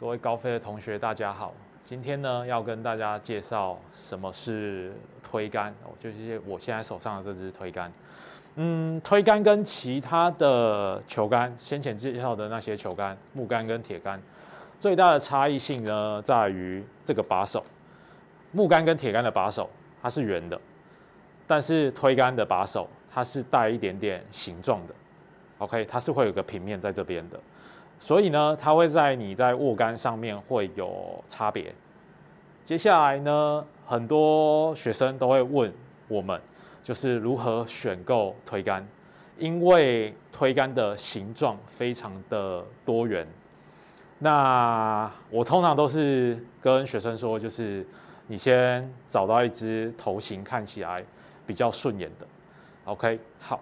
[0.00, 1.52] 各位高飞的同学，大家好。
[1.82, 4.92] 今天呢，要跟大家介绍什么是
[5.24, 7.92] 推杆，就是我现在手上的这支推杆。
[8.54, 14.22] 嗯，推杆跟其他的球杆，先前介绍的那些球杆，木杆跟铁杆，
[14.78, 17.60] 最大的差异性呢，在于这个把手。
[18.52, 19.68] 木杆跟铁杆的把手
[20.00, 20.60] 它是圆的，
[21.44, 24.94] 但是推杆的把手它是带一点点形状的。
[25.58, 27.40] OK，它是会有个平面在这边的。
[28.00, 31.74] 所以呢，它会在你在握杆上面会有差别。
[32.64, 35.72] 接下来呢，很多学生都会问
[36.06, 36.40] 我们，
[36.82, 38.86] 就是如何选购推杆，
[39.38, 43.26] 因为推杆的形状非常的多元。
[44.18, 47.86] 那我通常都是跟学生说，就是
[48.26, 51.04] 你先找到一支头型看起来
[51.46, 52.26] 比较顺眼的。
[52.84, 53.60] OK，好。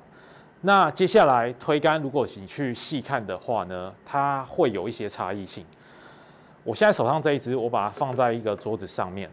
[0.63, 5.65] 那接下来推杆，如果你去细看的话呢，它会有一些差异性。
[6.65, 9.31] 我现在手上这一支，我把它放在一个桌子上面。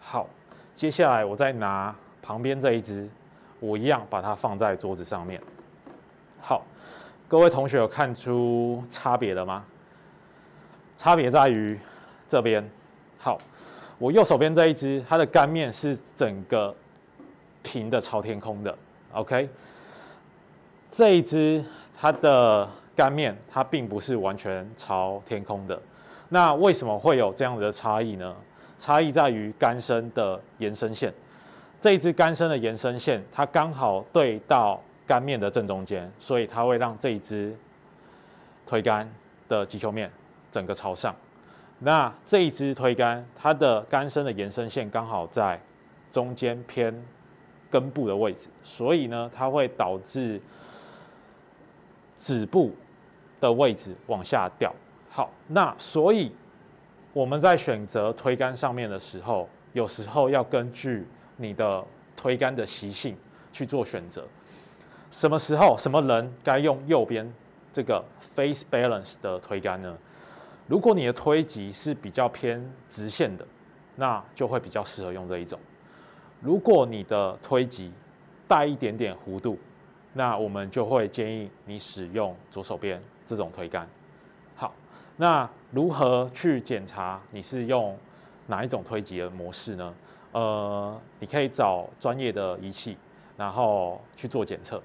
[0.00, 0.28] 好，
[0.74, 3.08] 接下来我再拿旁边这一支，
[3.60, 5.40] 我一样把它放在桌子上面。
[6.40, 6.62] 好，
[7.28, 9.64] 各位同学有看出差别了吗？
[10.96, 11.78] 差别在于
[12.28, 12.68] 这边。
[13.16, 13.38] 好，
[13.96, 16.74] 我右手边这一支，它的杆面是整个
[17.62, 18.76] 平的朝天空的。
[19.12, 19.48] OK。
[20.90, 21.62] 这一支
[21.96, 25.80] 它的杆面，它并不是完全朝天空的。
[26.30, 28.34] 那为什么会有这样的差异呢？
[28.78, 31.12] 差异在于杆身的延伸线。
[31.80, 37.56] 这一支杆身的延伸线，它刚好对到杆面的正中间，所以它会让这一支
[38.66, 39.08] 推杆
[39.48, 40.10] 的击球面
[40.50, 41.14] 整个朝上。
[41.80, 45.60] 那这一支推杆，它的杆身的延伸线刚好在
[46.10, 46.92] 中间偏
[47.70, 50.40] 根部的位置，所以呢，它会导致
[52.18, 52.74] 指部
[53.40, 54.74] 的位置往下掉。
[55.08, 56.30] 好，那所以
[57.12, 61.06] 我们在选择推杆上面的时候，有时候要根据
[61.36, 61.82] 你的
[62.16, 63.16] 推杆的习性
[63.52, 64.26] 去做选择。
[65.10, 67.32] 什么时候、什么人该用右边
[67.72, 69.96] 这个 face balance 的推杆呢？
[70.66, 73.46] 如果你的推击是比较偏直线的，
[73.96, 75.58] 那就会比较适合用这一种。
[76.40, 77.90] 如果你的推击
[78.46, 79.58] 带一点点弧度，
[80.14, 83.86] 那我们就会建议你使用左手边这种推杆。
[84.56, 84.72] 好，
[85.16, 87.96] 那如何去检查你是用
[88.46, 89.94] 哪一种推击的模式呢？
[90.32, 92.96] 呃，你可以找专业的仪器，
[93.36, 94.82] 然后去做检测。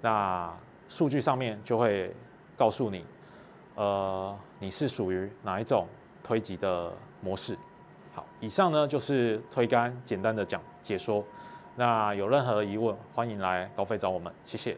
[0.00, 0.52] 那
[0.88, 2.12] 数据上面就会
[2.56, 3.04] 告诉你，
[3.74, 5.86] 呃，你是属于哪一种
[6.22, 7.56] 推击的模式。
[8.14, 11.22] 好，以上呢就是推杆简单的讲解说。
[11.76, 14.76] 那有任何疑问，欢迎来高飞找我们，谢谢。